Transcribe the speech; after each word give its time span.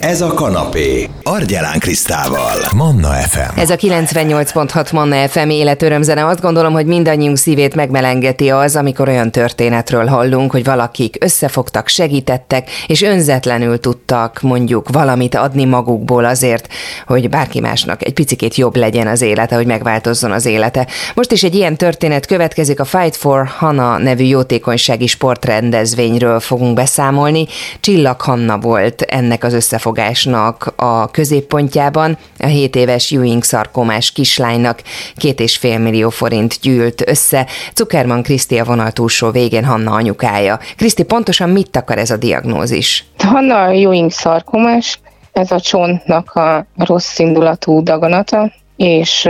Ez 0.00 0.20
a 0.20 0.34
kanapé. 0.34 1.08
Argyelán 1.22 1.78
Krisztával. 1.78 2.56
Manna 2.76 3.08
FM. 3.08 3.58
Ez 3.58 3.70
a 3.70 3.76
98.6 3.76 4.92
Manna 4.92 5.28
FM 5.28 5.48
életörömzene. 5.48 6.26
Azt 6.26 6.40
gondolom, 6.40 6.72
hogy 6.72 6.86
mindannyiunk 6.86 7.36
szívét 7.36 7.74
megmelengeti 7.74 8.50
az, 8.50 8.76
amikor 8.76 9.08
olyan 9.08 9.30
történetről 9.30 10.06
hallunk, 10.06 10.50
hogy 10.50 10.64
valakik 10.64 11.16
összefogtak, 11.20 11.88
segítettek, 11.88 12.70
és 12.86 13.02
önzetlenül 13.02 13.80
tudtak 13.80 14.40
mondjuk 14.40 14.88
valamit 14.88 15.34
adni 15.34 15.64
magukból 15.64 16.24
azért, 16.24 16.68
hogy 17.06 17.28
bárki 17.28 17.60
másnak 17.60 18.04
egy 18.04 18.14
picikét 18.14 18.54
jobb 18.54 18.76
legyen 18.76 19.06
az 19.06 19.22
élete, 19.22 19.56
hogy 19.56 19.66
megváltozzon 19.66 20.32
az 20.32 20.46
élete. 20.46 20.86
Most 21.14 21.32
is 21.32 21.42
egy 21.42 21.54
ilyen 21.54 21.76
történet 21.76 22.26
következik 22.26 22.80
a 22.80 22.84
Fight 22.84 23.16
for 23.16 23.46
Hana 23.46 23.98
nevű 23.98 24.24
jótékonysági 24.24 25.06
sportrendezvényről 25.06 26.40
fogunk 26.40 26.74
beszámolni. 26.74 27.46
Csillag 27.80 28.20
Hanna 28.20 28.58
volt 28.58 29.02
ennek 29.02 29.44
az 29.44 29.54
összefogásnak 29.90 30.72
a 30.76 31.10
középpontjában. 31.10 32.18
A 32.38 32.46
7 32.46 32.76
éves 32.76 33.12
Ewing 33.12 33.42
szarkomás 33.42 34.12
kislánynak 34.12 34.82
két 35.16 35.40
és 35.40 35.56
fél 35.56 35.78
millió 35.78 36.08
forint 36.08 36.58
gyűlt 36.60 37.08
össze. 37.08 37.46
Zuckerman 37.74 38.22
Kriszti 38.22 38.58
a 38.58 38.64
vonal 38.64 38.90
túlsó 38.90 39.30
végén 39.30 39.64
Hanna 39.64 39.92
anyukája. 39.92 40.58
Kriszti, 40.76 41.02
pontosan 41.02 41.50
mit 41.50 41.76
akar 41.76 41.98
ez 41.98 42.10
a 42.10 42.16
diagnózis? 42.16 43.04
Hanna 43.18 43.72
Ewing 43.72 44.10
szarkomás, 44.10 45.00
ez 45.32 45.50
a 45.50 45.60
csontnak 45.60 46.32
a 46.34 46.66
rossz 46.76 47.18
indulatú 47.18 47.82
daganata, 47.82 48.52
és 48.76 49.28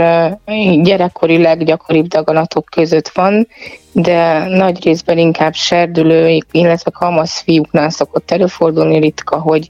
gyerekkori 0.81 1.37
leggyakoribb 1.37 2.07
daganatok 2.07 2.65
között 2.65 3.07
van, 3.07 3.47
de 3.91 4.45
nagy 4.47 4.83
részben 4.83 5.17
inkább 5.17 5.53
serdülő, 5.53 6.37
illetve 6.51 6.91
kamasz 6.91 7.41
fiúknál 7.41 7.89
szokott 7.89 8.31
előfordulni 8.31 8.99
ritka, 8.99 9.39
hogy 9.39 9.69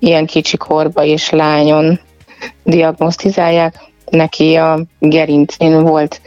ilyen 0.00 0.26
kicsi 0.26 0.56
korba 0.56 1.04
és 1.04 1.30
lányon 1.30 2.00
diagnosztizálják. 2.62 3.74
Neki 4.10 4.54
a 4.54 4.80
gerincén 4.98 5.82
volt 5.82 6.20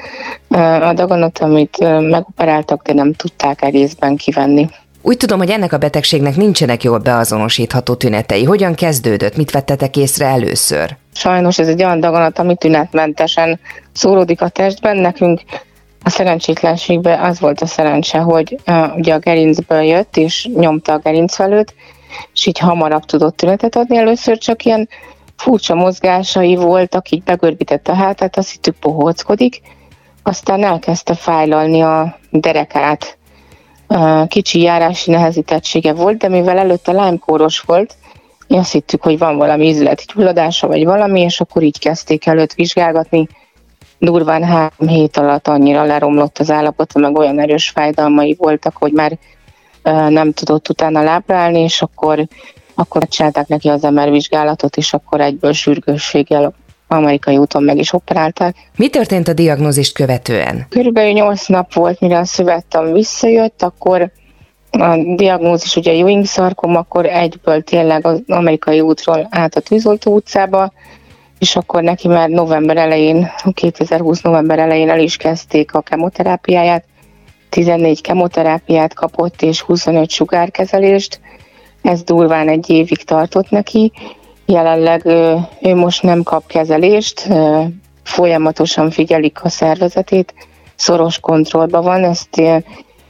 a 0.81 0.93
daganat, 0.93 1.39
amit 1.39 1.77
megoperáltak, 2.09 2.81
de 2.81 2.93
nem 2.93 3.13
tudták 3.13 3.61
egészben 3.61 4.15
kivenni. 4.15 4.67
Úgy 5.01 5.17
tudom, 5.17 5.37
hogy 5.37 5.49
ennek 5.49 5.73
a 5.73 5.77
betegségnek 5.77 6.35
nincsenek 6.35 6.83
jól 6.83 6.97
beazonosítható 6.97 7.93
tünetei. 7.93 8.43
Hogyan 8.43 8.75
kezdődött? 8.75 9.37
Mit 9.37 9.51
vettetek 9.51 9.97
észre 9.97 10.25
először? 10.25 10.95
Sajnos 11.13 11.59
ez 11.59 11.67
egy 11.67 11.83
olyan 11.83 11.99
daganat, 11.99 12.39
ami 12.39 12.55
tünetmentesen 12.55 13.59
szóródik 13.93 14.41
a 14.41 14.49
testben. 14.49 14.97
Nekünk 14.97 15.41
a 16.03 16.09
szerencsétlenségben 16.09 17.19
az 17.19 17.39
volt 17.39 17.61
a 17.61 17.65
szerencse, 17.65 18.17
hogy 18.17 18.57
uh, 18.67 18.95
ugye 18.95 19.13
a 19.13 19.19
gerincből 19.19 19.81
jött, 19.81 20.17
és 20.17 20.49
nyomta 20.55 20.93
a 20.93 20.97
gerincvelőt, 20.97 21.73
és 22.33 22.45
így 22.45 22.59
hamarabb 22.59 23.03
tudott 23.03 23.37
tünetet 23.37 23.75
adni. 23.75 23.97
Először 23.97 24.37
csak 24.37 24.65
ilyen 24.65 24.89
furcsa 25.35 25.75
mozgásai 25.75 26.55
voltak, 26.55 27.09
így 27.09 27.23
begörbített 27.23 27.87
a 27.87 27.93
hátát, 27.93 28.37
azt 28.37 28.51
hittük 28.51 28.75
pohóckodik, 28.75 29.61
aztán 30.23 30.63
elkezdte 30.63 31.15
fájlalni 31.15 31.81
a 31.81 32.17
derekát. 32.29 33.17
Kicsi 34.27 34.61
járási 34.61 35.11
nehezítettsége 35.11 35.93
volt, 35.93 36.17
de 36.17 36.27
mivel 36.27 36.57
előtte 36.57 36.91
lámkóros 36.91 37.59
volt, 37.59 37.95
mi 38.47 38.57
azt 38.57 38.71
hittük, 38.71 39.01
hogy 39.01 39.17
van 39.17 39.37
valami 39.37 39.67
ízleti 39.67 40.03
gyulladása, 40.15 40.67
vagy 40.67 40.85
valami, 40.85 41.21
és 41.21 41.41
akkor 41.41 41.63
így 41.63 41.79
kezdték 41.79 42.25
előtt 42.25 42.53
vizsgálgatni. 42.53 43.27
Durván 43.99 44.43
három 44.43 44.87
hét 44.87 45.17
alatt 45.17 45.47
annyira 45.47 45.83
leromlott 45.83 46.37
az 46.37 46.51
állapota, 46.51 46.99
meg 46.99 47.17
olyan 47.17 47.39
erős 47.39 47.69
fájdalmai 47.69 48.35
voltak, 48.39 48.77
hogy 48.77 48.91
már 48.91 49.17
nem 50.09 50.31
tudott 50.31 50.69
utána 50.69 51.03
lábrálni, 51.03 51.59
és 51.59 51.81
akkor, 51.81 52.27
akkor 52.75 53.07
csinálták 53.07 53.47
neki 53.47 53.69
az 53.69 53.81
MR 53.81 54.11
vizsgálatot, 54.11 54.77
és 54.77 54.93
akkor 54.93 55.21
egyből 55.21 55.53
sürgősséggel 55.53 56.53
amerikai 56.87 57.37
úton 57.37 57.63
meg 57.63 57.77
is 57.77 57.93
operálták. 57.93 58.55
Mi 58.75 58.89
történt 58.89 59.27
a 59.27 59.33
diagnózist 59.33 59.93
követően? 59.93 60.65
Körülbelül 60.69 61.11
8 61.11 61.47
nap 61.47 61.73
volt, 61.73 61.99
mire 61.99 62.17
a 62.17 62.25
szövettem 62.25 62.93
visszajött, 62.93 63.61
akkor 63.61 64.11
a 64.71 64.97
diagnózis 65.15 65.75
ugye 65.75 65.91
Ewing 65.91 66.25
szarkom, 66.25 66.75
akkor 66.75 67.05
egyből 67.05 67.63
tényleg 67.63 68.05
az 68.05 68.21
amerikai 68.27 68.81
útról 68.81 69.27
át 69.29 69.55
a 69.55 69.59
Tűzoltó 69.59 70.13
utcába, 70.13 70.73
és 71.39 71.55
akkor 71.55 71.83
neki 71.83 72.07
már 72.07 72.29
november 72.29 72.77
elején, 72.77 73.31
2020 73.53 74.21
november 74.21 74.59
elején 74.59 74.89
el 74.89 74.99
is 74.99 75.17
kezdték 75.17 75.73
a 75.73 75.81
kemoterápiáját, 75.81 76.85
14 77.53 78.01
kemoterápiát 78.01 78.93
kapott 78.93 79.41
és 79.41 79.61
25 79.61 80.09
sugárkezelést, 80.09 81.19
ez 81.81 82.03
durván 82.03 82.49
egy 82.49 82.69
évig 82.69 83.03
tartott 83.03 83.49
neki, 83.49 83.91
jelenleg 84.45 85.05
ő 85.61 85.75
most 85.75 86.03
nem 86.03 86.23
kap 86.23 86.47
kezelést, 86.47 87.27
folyamatosan 88.03 88.91
figyelik 88.91 89.43
a 89.43 89.49
szervezetét, 89.49 90.33
szoros 90.75 91.19
kontrollban 91.19 91.83
van, 91.83 92.03
ezt 92.03 92.37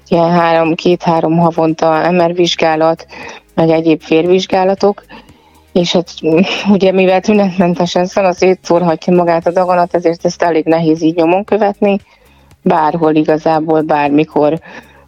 ilyen 0.08 0.32
három, 0.32 0.76
két-három 0.76 1.38
havonta 1.38 2.12
MR 2.12 2.34
vizsgálat, 2.34 3.06
meg 3.54 3.70
egyéb 3.70 4.02
férvizsgálatok, 4.02 5.04
és 5.72 5.92
hát 5.92 6.10
ugye 6.76 6.92
mivel 6.92 7.22
tünetmentesen 7.22 8.06
szétszórhatja 8.06 9.14
magát 9.14 9.48
a 9.48 9.52
daganat, 9.52 9.96
ezért 9.96 10.26
ezt 10.26 10.42
elég 10.42 10.66
nehéz 10.66 11.02
így 11.02 11.16
nyomon 11.16 11.44
követni, 11.44 12.00
bárhol 12.64 13.16
igazából, 13.16 13.82
bármikor 13.82 14.60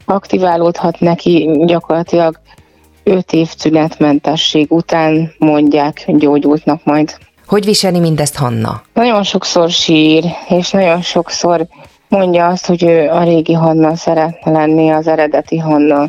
aktiválódhat 0.05 0.99
neki, 0.99 1.49
gyakorlatilag 1.65 2.39
5 3.03 3.33
év 3.33 3.53
tünetmentesség 3.53 4.71
után 4.71 5.31
mondják, 5.37 6.05
gyógyultnak 6.07 6.83
majd. 6.83 7.17
Hogy 7.47 7.65
viseli 7.65 7.99
mindezt 7.99 8.35
Hanna? 8.35 8.81
Nagyon 8.93 9.23
sokszor 9.23 9.69
sír, 9.69 10.23
és 10.49 10.71
nagyon 10.71 11.01
sokszor 11.01 11.67
mondja 12.07 12.47
azt, 12.47 12.65
hogy 12.65 12.83
ő 12.83 13.09
a 13.09 13.23
régi 13.23 13.53
Hanna 13.53 13.95
szeretne 13.95 14.51
lenni, 14.51 14.89
az 14.89 15.07
eredeti 15.07 15.57
Hanna. 15.57 16.07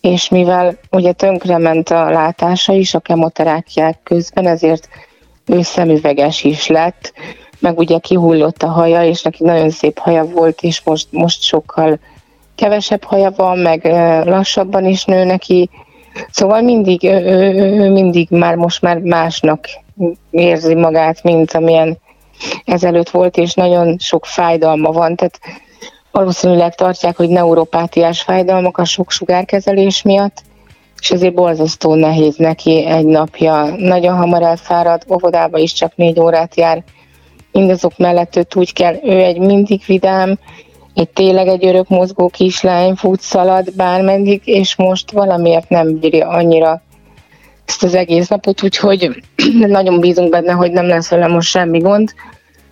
És 0.00 0.28
mivel 0.28 0.78
ugye 0.90 1.12
tönkrement 1.12 1.90
a 1.90 2.10
látása 2.10 2.72
is 2.72 2.94
a 2.94 2.98
kemoterápiák 2.98 3.98
közben, 4.02 4.46
ezért 4.46 4.88
ő 5.46 5.62
szemüveges 5.62 6.44
is 6.44 6.66
lett, 6.66 7.12
meg 7.58 7.78
ugye 7.78 7.98
kihullott 7.98 8.62
a 8.62 8.68
haja, 8.68 9.04
és 9.04 9.22
neki 9.22 9.44
nagyon 9.44 9.70
szép 9.70 9.98
haja 9.98 10.24
volt, 10.24 10.62
és 10.62 10.82
most, 10.84 11.06
most 11.10 11.42
sokkal 11.42 11.98
kevesebb 12.54 13.04
haja 13.04 13.32
van, 13.36 13.58
meg 13.58 13.84
lassabban 14.24 14.84
is 14.84 15.04
nő 15.04 15.24
neki. 15.24 15.70
Szóval 16.30 16.60
mindig, 16.60 17.04
ő, 17.04 17.90
mindig 17.90 18.28
már 18.30 18.54
most 18.54 18.82
már 18.82 18.98
másnak 18.98 19.68
érzi 20.30 20.74
magát, 20.74 21.22
mint 21.22 21.52
amilyen 21.52 21.98
ezelőtt 22.64 23.10
volt, 23.10 23.36
és 23.36 23.54
nagyon 23.54 23.96
sok 23.98 24.26
fájdalma 24.26 24.92
van, 24.92 25.16
tehát 25.16 25.38
valószínűleg 26.10 26.74
tartják, 26.74 27.16
hogy 27.16 27.28
neuropátiás 27.28 28.22
fájdalmak 28.22 28.78
a 28.78 28.84
sok 28.84 29.10
sugárkezelés 29.10 30.02
miatt, 30.02 30.42
és 31.00 31.10
ezért 31.10 31.34
borzasztó 31.34 31.94
nehéz 31.94 32.36
neki 32.36 32.86
egy 32.86 33.06
napja. 33.06 33.64
Nagyon 33.76 34.16
hamar 34.16 34.42
elfárad, 34.42 35.02
óvodába 35.12 35.58
is 35.58 35.72
csak 35.72 35.96
négy 35.96 36.20
órát 36.20 36.56
jár, 36.56 36.82
mindazok 37.58 37.98
mellett 37.98 38.36
őt 38.36 38.54
úgy 38.54 38.72
kell, 38.72 38.94
ő 39.04 39.22
egy 39.22 39.38
mindig 39.38 39.82
vidám, 39.86 40.38
egy 40.94 41.08
tényleg 41.08 41.46
egy 41.46 41.66
örök 41.66 41.88
mozgó 41.88 42.28
kislány, 42.28 42.94
fut, 42.94 43.20
szalad 43.20 43.72
bármeddig, 43.76 44.40
és 44.44 44.76
most 44.76 45.10
valamiért 45.10 45.68
nem 45.68 45.98
bírja 45.98 46.28
annyira 46.28 46.82
ezt 47.68 47.82
az 47.82 47.94
egész 47.94 48.28
napot, 48.28 48.62
úgyhogy 48.62 49.22
nagyon 49.66 50.00
bízunk 50.00 50.30
benne, 50.30 50.52
hogy 50.52 50.70
nem 50.70 50.86
lesz 50.86 51.08
vele 51.08 51.26
most 51.26 51.48
semmi 51.48 51.78
gond. 51.78 52.12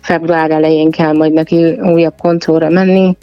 Február 0.01 0.51
elején 0.51 0.91
kell 0.91 1.13
majd 1.13 1.33
neki 1.33 1.79
újabb 1.81 2.15
kontrollra 2.17 2.69
menni. 2.69 3.17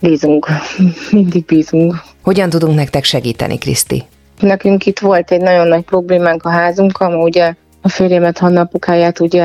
Bízunk, 0.00 0.46
mindig 1.10 1.44
bízunk. 1.44 1.94
Hogyan 2.22 2.50
tudunk 2.50 2.74
nektek 2.74 3.04
segíteni, 3.04 3.58
Kriszti? 3.58 4.02
Nekünk 4.40 4.86
itt 4.86 4.98
volt 4.98 5.30
egy 5.30 5.40
nagyon 5.40 5.66
nagy 5.66 5.82
problémánk 5.82 6.44
a 6.44 6.50
házunkkal, 6.50 7.22
ugye 7.22 7.54
a 7.80 7.88
férjemet, 7.88 8.38
Hanna 8.38 8.60
apukáját, 8.60 9.20
ugye, 9.20 9.44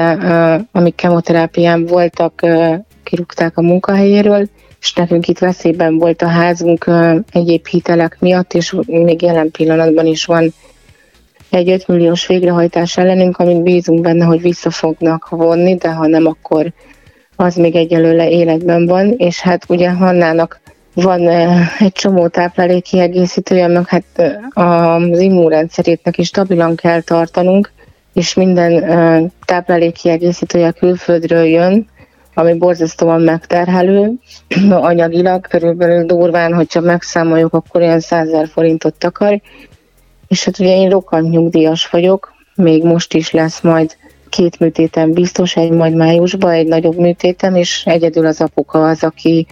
amik 0.72 0.96
kemoterápián 0.96 1.86
voltak, 1.86 2.42
kirúgták 3.04 3.58
a 3.58 3.62
munkahelyéről, 3.62 4.48
és 4.80 4.94
nekünk 4.94 5.28
itt 5.28 5.40
veszélyben 5.40 5.98
volt 5.98 6.22
a 6.22 6.28
házunk 6.28 6.90
egyéb 7.32 7.68
hitelek 7.68 8.18
miatt, 8.20 8.54
és 8.54 8.76
még 8.86 9.22
jelen 9.22 9.52
pillanatban 9.52 10.06
is 10.06 10.26
van 10.26 10.54
egy 11.50 11.70
5 11.70 11.88
milliós 11.88 12.28
végrehajtás 12.28 12.98
ellenünk, 12.98 13.38
amit 13.38 13.64
bízunk 13.64 14.02
benne, 14.02 14.26
hogy 14.26 14.42
vissza 14.42 14.70
fognak 14.70 15.30
vonni, 15.30 15.76
de 15.76 15.92
ha 15.92 16.08
nem, 16.08 16.26
akkor 16.26 16.74
az 17.36 17.56
még 17.56 17.76
egyelőre 17.76 18.30
életben 18.30 18.86
van, 18.86 19.14
és 19.18 19.40
hát 19.40 19.66
ugye 19.68 19.90
Hannának 19.90 20.62
van 20.94 21.28
egy 21.80 21.92
csomó 21.92 22.28
táplálékkiegészítője, 22.28 23.68
meg 23.68 23.88
hát 23.88 24.04
az 24.54 25.20
immunrendszerétnek 25.20 26.18
is 26.18 26.28
stabilan 26.28 26.76
kell 26.76 27.02
tartanunk, 27.02 27.72
és 28.14 28.34
minden 28.34 29.32
táplálékkiegészítője 29.46 30.72
külföldről 30.72 31.44
jön, 31.44 31.88
ami 32.34 32.54
borzasztóan 32.54 33.22
megterhelő, 33.22 34.12
anyagilag 34.70 35.48
körülbelül 35.48 36.06
durván, 36.06 36.54
hogyha 36.54 36.82
megszámoljuk, 36.82 37.54
akkor 37.54 37.82
olyan 37.82 38.00
100 38.00 38.50
forintot 38.50 38.94
takar, 38.94 39.42
és 40.28 40.44
hát 40.44 40.60
ugye 40.60 40.76
én 40.76 40.90
rokkant 40.90 41.30
nyugdíjas 41.30 41.90
vagyok, 41.90 42.34
még 42.56 42.84
most 42.84 43.14
is 43.14 43.32
lesz 43.32 43.62
majd 43.62 43.96
két 44.30 44.60
műtétem 44.60 45.12
biztos, 45.12 45.56
egy 45.56 45.72
majd 45.72 45.96
májusban, 45.96 46.52
egy 46.52 46.68
nagyobb 46.68 46.98
műtétem, 46.98 47.56
és 47.56 47.86
egyedül 47.86 48.26
az 48.26 48.42
apuka 48.42 48.88
az, 48.88 49.04
aki 49.04 49.48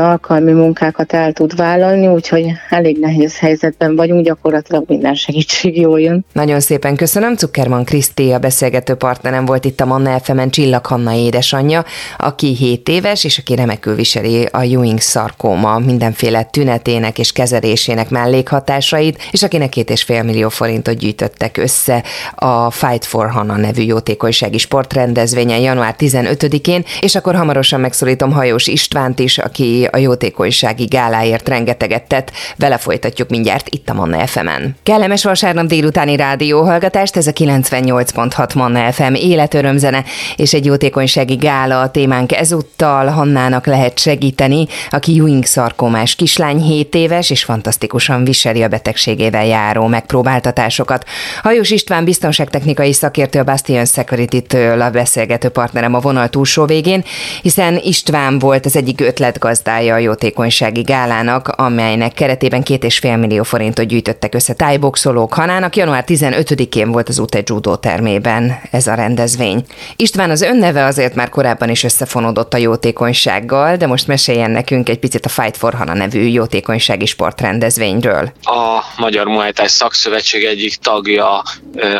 alkalmi 0.00 0.52
munkákat 0.52 1.12
el 1.12 1.32
tud 1.32 1.56
vállalni, 1.56 2.06
úgyhogy 2.06 2.46
elég 2.70 2.98
nehéz 3.00 3.38
helyzetben 3.38 3.96
vagyunk, 3.96 4.24
gyakorlatilag 4.24 4.84
minden 4.86 5.14
segítség 5.14 5.80
jól 5.80 6.00
jön. 6.00 6.24
Nagyon 6.32 6.60
szépen 6.60 6.96
köszönöm. 6.96 7.36
Zuckerman 7.36 7.84
Kriszti, 7.84 8.32
a 8.32 8.38
beszélgető 8.38 8.94
partnerem 8.94 9.44
volt 9.44 9.64
itt 9.64 9.80
a 9.80 9.86
Manna 9.86 10.18
fm 10.18 10.48
Csillag 10.48 10.86
Hanna 10.86 11.14
édesanyja, 11.14 11.84
aki 12.18 12.54
7 12.54 12.88
éves, 12.88 13.24
és 13.24 13.38
aki 13.38 13.54
remekül 13.54 13.94
viseli 13.94 14.44
a 14.44 14.60
Ewing 14.60 15.00
szarkóma 15.00 15.78
mindenféle 15.78 16.42
tünetének 16.42 17.18
és 17.18 17.32
kezelésének 17.32 18.10
mellékhatásait, 18.10 19.28
és 19.30 19.42
akinek 19.42 19.68
két 19.68 19.90
és 19.90 20.02
fél 20.02 20.22
millió 20.22 20.48
forintot 20.48 20.96
gyűjtöttek 20.96 21.56
össze 21.56 22.02
a 22.34 22.70
Fight 22.70 23.04
for 23.04 23.28
Hanna 23.30 23.56
nevű 23.56 23.82
jótékonysági 23.82 24.58
sportrendezvényen 24.58 25.60
január 25.60 25.94
15-én, 25.98 26.84
és 27.00 27.14
akkor 27.14 27.34
hamarosan 27.34 27.80
megszólítom 27.80 28.32
Hajós 28.32 28.66
Istvánt 28.66 29.18
is, 29.18 29.38
aki 29.38 29.57
aki 29.58 29.88
a 29.90 29.96
jótékonysági 29.96 30.84
gáláért 30.84 31.48
rengeteget 31.48 32.02
tett. 32.02 32.32
Vele 32.56 32.78
folytatjuk 32.78 33.28
mindjárt 33.28 33.68
itt 33.68 33.88
a 33.88 33.94
Manna 33.94 34.26
FM-en. 34.26 34.76
Kellemes 34.82 35.24
vasárnap 35.24 35.66
délutáni 35.66 36.16
rádióhallgatást, 36.16 37.16
ez 37.16 37.26
a 37.26 37.32
98.6 37.32 38.54
Manna 38.54 38.92
FM 38.92 39.14
életörömzene, 39.14 40.04
és 40.36 40.54
egy 40.54 40.64
jótékonysági 40.64 41.34
gála 41.34 41.80
a 41.80 41.90
témánk 41.90 42.32
ezúttal. 42.32 43.06
Hannának 43.06 43.66
lehet 43.66 43.98
segíteni, 43.98 44.66
aki 44.90 45.18
Ewing 45.18 45.44
szarkómás 45.44 46.14
kislány 46.14 46.60
7 46.60 46.94
éves, 46.94 47.30
és 47.30 47.44
fantasztikusan 47.44 48.24
viseli 48.24 48.62
a 48.62 48.68
betegségével 48.68 49.46
járó 49.46 49.86
megpróbáltatásokat. 49.86 51.04
Hajós 51.42 51.70
István 51.70 52.04
biztonságtechnikai 52.04 52.92
szakértő 52.92 53.38
a 53.38 53.44
Bastion 53.44 53.84
Security-től 53.84 54.80
a 54.80 54.90
beszélgető 54.90 55.48
partnerem 55.48 55.94
a 55.94 56.00
vonal 56.00 56.28
túlsó 56.28 56.64
végén, 56.64 57.04
hiszen 57.42 57.80
István 57.82 58.38
volt 58.38 58.66
az 58.66 58.76
egyik 58.76 59.00
ötlet 59.00 59.38
gazdája 59.48 59.94
a 59.94 59.98
jótékonysági 59.98 60.80
gálának, 60.80 61.48
amelynek 61.48 62.12
keretében 62.12 62.62
két 62.62 62.84
és 62.84 62.98
fél 62.98 63.16
millió 63.16 63.42
forintot 63.42 63.86
gyűjtöttek 63.86 64.34
össze 64.34 64.54
tájboxolók 64.54 65.34
Hanának. 65.34 65.76
Január 65.76 66.04
15-én 66.06 66.92
volt 66.92 67.08
az 67.08 67.18
Ute 67.18 67.40
Judo 67.44 67.76
termében 67.76 68.60
ez 68.70 68.86
a 68.86 68.94
rendezvény. 68.94 69.64
István 69.96 70.30
az 70.30 70.42
önneve 70.42 70.84
azért 70.84 71.14
már 71.14 71.28
korábban 71.28 71.68
is 71.68 71.84
összefonódott 71.84 72.54
a 72.54 72.56
jótékonysággal, 72.56 73.76
de 73.76 73.86
most 73.86 74.06
meséljen 74.06 74.50
nekünk 74.50 74.88
egy 74.88 74.98
picit 74.98 75.24
a 75.24 75.28
Fight 75.28 75.56
for 75.56 75.74
Hana 75.74 75.94
nevű 75.94 76.22
jótékonysági 76.22 77.06
sportrendezvényről. 77.06 78.32
A 78.42 78.82
Magyar 78.96 79.26
Muay 79.26 79.52
Thai 79.52 79.68
Szakszövetség 79.68 80.44
egyik 80.44 80.74
tagja, 80.74 81.42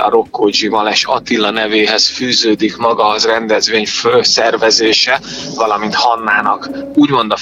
a 0.04 0.10
Rokkógyi 0.10 0.68
Males 0.68 1.04
Attila 1.04 1.50
nevéhez 1.50 2.08
fűződik 2.08 2.76
maga 2.76 3.06
az 3.06 3.24
rendezvény 3.24 3.86
főszervezése, 3.86 5.20
valamint 5.56 5.94
Hannának 5.94 6.70
úgymond 6.94 7.32
a 7.32 7.36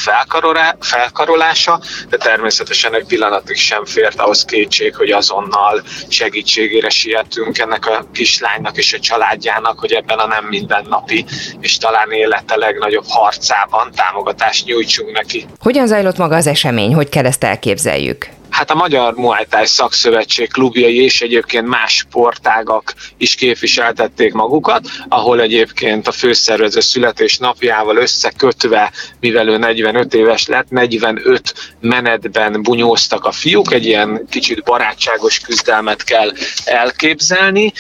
felkarolása, 0.81 1.81
de 2.09 2.17
természetesen 2.17 2.95
egy 2.95 3.07
pillanatig 3.07 3.57
sem 3.57 3.85
fért 3.85 4.21
ahhoz 4.21 4.45
kétség, 4.45 4.95
hogy 4.95 5.11
azonnal 5.11 5.83
segítségére 6.09 6.89
sietünk 6.89 7.59
ennek 7.59 7.87
a 7.87 8.07
kislánynak 8.13 8.77
és 8.77 8.93
a 8.93 8.99
családjának, 8.99 9.79
hogy 9.79 9.93
ebben 9.93 10.19
a 10.19 10.27
nem 10.27 10.45
mindennapi 10.45 11.25
és 11.61 11.77
talán 11.77 12.11
élete 12.11 12.57
legnagyobb 12.57 13.05
harcában 13.09 13.91
támogatást 13.95 14.67
nyújtsunk 14.67 15.13
neki. 15.13 15.47
Hogyan 15.59 15.87
zajlott 15.87 16.17
maga 16.17 16.37
az 16.37 16.47
esemény? 16.47 16.95
Hogy 16.95 17.09
kell 17.09 17.27
ezt 17.27 17.45
elképzeljük? 17.45 18.36
Hát 18.57 18.71
a 18.71 18.75
Magyar 18.75 19.15
Muay 19.15 19.47
Thai 19.49 19.67
Szakszövetség 19.67 20.53
klubjai 20.53 21.03
és 21.03 21.21
egyébként 21.21 21.67
más 21.67 21.93
sportágak 21.97 22.95
is 23.17 23.35
képviseltették 23.35 24.33
magukat, 24.33 24.89
ahol 25.09 25.41
egyébként 25.41 26.09
a 26.09 26.13
főszervező 26.13 26.81
születésnapjával 26.81 27.97
összekötve, 27.97 28.93
mivel 29.21 29.49
ő 29.49 29.57
45 29.57 30.15
éves 30.15 30.47
lett, 30.47 30.71
45 30.71 31.55
menetben 31.81 32.63
bunyóztak 32.63 33.25
a 33.25 33.33
fiúk, 33.33 33.73
egy 33.73 33.87
ilyen 33.87 34.27
kicsit 34.31 34.63
barátságos 34.63 35.41
küzdelmet 35.41 36.05
kell 36.05 36.33
elképzelni 36.65 37.73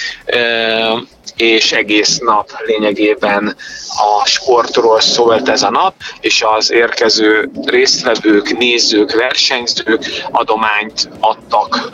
és 1.37 1.73
egész 1.73 2.19
nap 2.19 2.51
lényegében 2.65 3.57
a 3.89 4.27
sportról 4.27 5.01
szólt 5.01 5.49
ez 5.49 5.63
a 5.63 5.71
nap, 5.71 5.95
és 6.21 6.45
az 6.57 6.71
érkező 6.71 7.51
résztvevők, 7.65 8.59
nézők, 8.59 9.13
versenyzők 9.13 10.05
adományt 10.31 11.09
adtak 11.21 11.89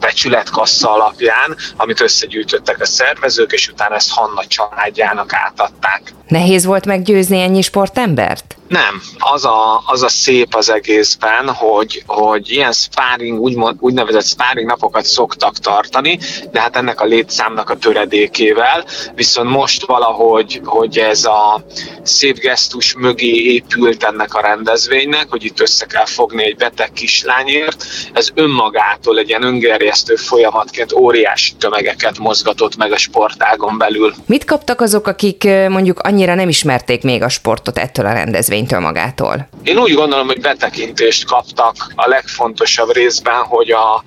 becsületkassa 0.00 0.92
alapján, 0.92 1.56
amit 1.76 2.00
összegyűjtöttek 2.00 2.80
a 2.80 2.84
szervezők, 2.86 3.52
és 3.52 3.68
utána 3.68 3.94
ezt 3.94 4.10
Hanna 4.10 4.46
családjának 4.46 5.32
átadták. 5.32 6.15
Nehéz 6.28 6.64
volt 6.64 6.86
meggyőzni 6.86 7.40
ennyi 7.40 7.62
sportembert? 7.62 8.56
Nem, 8.68 9.02
az 9.18 9.44
a, 9.44 9.82
az 9.86 10.02
a 10.02 10.08
szép 10.08 10.54
az 10.54 10.70
egészben, 10.70 11.48
hogy, 11.48 12.02
hogy 12.06 12.50
ilyen 12.50 12.72
sparring, 12.72 13.40
úgymond, 13.40 13.76
úgynevezett 13.80 14.26
sparring 14.26 14.68
napokat 14.68 15.04
szoktak 15.04 15.58
tartani, 15.58 16.18
de 16.50 16.60
hát 16.60 16.76
ennek 16.76 17.00
a 17.00 17.04
létszámnak 17.04 17.70
a 17.70 17.76
töredékével, 17.76 18.84
viszont 19.14 19.50
most 19.50 19.86
valahogy, 19.86 20.60
hogy 20.64 20.98
ez 20.98 21.24
a 21.24 21.64
szép 22.02 22.38
gesztus 22.38 22.94
mögé 22.94 23.52
épült 23.52 24.04
ennek 24.04 24.34
a 24.34 24.40
rendezvénynek, 24.40 25.26
hogy 25.28 25.44
itt 25.44 25.60
össze 25.60 25.86
kell 25.86 26.06
fogni 26.06 26.44
egy 26.44 26.56
beteg 26.56 26.92
kislányért, 26.92 27.84
ez 28.12 28.30
önmagától 28.34 29.18
egy 29.18 29.28
ilyen 29.28 29.42
öngerjesztő 29.42 30.14
folyamatként 30.14 30.92
óriási 30.92 31.54
tömegeket 31.54 32.18
mozgatott 32.18 32.76
meg 32.76 32.92
a 32.92 32.98
sportágon 32.98 33.78
belül. 33.78 34.14
Mit 34.26 34.44
kaptak 34.44 34.80
azok, 34.80 35.06
akik 35.06 35.44
mondjuk 35.68 36.00
annyira 36.16 36.34
nem 36.34 36.48
ismerték 36.48 37.02
még 37.02 37.22
a 37.22 37.28
sportot 37.28 37.78
ettől 37.78 38.06
a 38.06 38.12
rendezvénytől? 38.12 38.80
magától? 38.80 39.48
Én 39.62 39.78
úgy 39.78 39.92
gondolom, 39.92 40.26
hogy 40.26 40.40
betekintést 40.40 41.24
kaptak 41.24 41.92
a 41.94 42.08
legfontosabb 42.08 42.92
részben, 42.92 43.44
hogy 43.44 43.70
a 43.70 44.04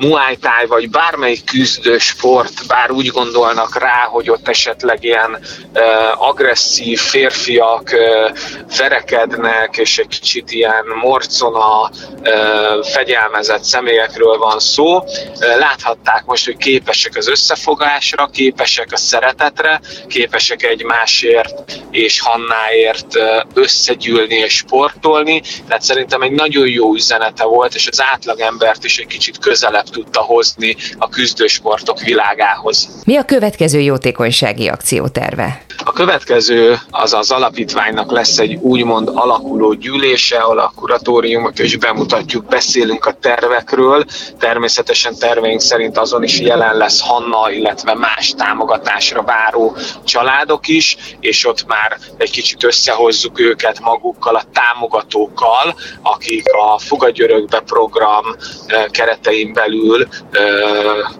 Muay 0.00 0.36
Thai, 0.36 0.66
vagy 0.66 0.90
bármelyik 0.90 1.44
küzdő 1.44 1.98
sport, 1.98 2.66
bár 2.66 2.90
úgy 2.90 3.06
gondolnak 3.06 3.78
rá, 3.78 4.06
hogy 4.10 4.30
ott 4.30 4.48
esetleg 4.48 5.04
ilyen 5.04 5.38
uh, 5.74 6.28
agresszív 6.28 6.98
férfiak 6.98 7.90
uh, 7.92 8.38
verekednek, 8.78 9.76
és 9.76 9.98
egy 9.98 10.06
kicsit 10.08 10.50
ilyen 10.50 10.84
morcona, 11.02 11.90
uh, 12.20 12.84
fegyelmezett 12.84 13.62
személyekről 13.62 14.38
van 14.38 14.58
szó. 14.58 15.04
Láthatták 15.58 16.24
most, 16.24 16.44
hogy 16.44 16.56
képesek 16.56 17.16
az 17.16 17.28
összefogásra, 17.28 18.26
képesek 18.26 18.88
a 18.92 18.96
szeretetre, 18.96 19.80
képesek 20.08 20.62
egymásért 20.62 21.72
és 21.90 22.20
Hannáért 22.20 23.06
összegyűlni 23.54 24.34
és 24.34 24.56
sportolni, 24.56 25.42
tehát 25.66 25.82
szerintem 25.82 26.22
egy 26.22 26.32
nagyon 26.32 26.68
jó 26.68 26.94
üzenete 26.94 27.44
volt, 27.44 27.74
és 27.74 27.88
az 27.88 28.02
átlagembert 28.12 28.84
is 28.84 28.98
egy 28.98 29.06
kicsit 29.06 29.38
közelebb 29.38 29.88
tudta 29.90 30.20
hozni 30.20 30.76
a 30.98 31.08
küzdősportok 31.08 32.00
világához. 32.00 32.88
Mi 33.04 33.16
a 33.16 33.24
következő 33.24 33.80
jótékonysági 33.80 34.68
akcióterve? 34.68 35.62
A 35.90 35.92
következő 35.92 36.78
az 36.90 37.14
az 37.14 37.30
alapítványnak 37.30 38.10
lesz 38.10 38.38
egy 38.38 38.54
úgymond 38.54 39.10
alakuló 39.14 39.72
gyűlése, 39.72 40.36
ahol 40.36 40.58
a 40.58 40.72
kuratóriumot 40.76 41.58
is 41.58 41.76
bemutatjuk, 41.76 42.44
beszélünk 42.44 43.06
a 43.06 43.12
tervekről. 43.12 44.04
Természetesen 44.38 45.14
terveink 45.18 45.60
szerint 45.60 45.98
azon 45.98 46.22
is 46.22 46.40
jelen 46.40 46.76
lesz 46.76 47.00
Hanna, 47.00 47.50
illetve 47.50 47.94
más 47.94 48.34
támogatásra 48.36 49.22
váró 49.22 49.76
családok 50.04 50.68
is, 50.68 50.96
és 51.20 51.46
ott 51.46 51.66
már 51.66 51.98
egy 52.16 52.30
kicsit 52.30 52.64
összehozzuk 52.64 53.40
őket 53.40 53.80
magukkal, 53.80 54.34
a 54.34 54.42
támogatókkal, 54.52 55.74
akik 56.02 56.44
a 56.52 56.78
Fogadjörökbe 56.78 57.60
program 57.60 58.24
eh, 58.66 58.84
keretein 58.90 59.52
belül 59.52 60.08
eh, 60.30 60.42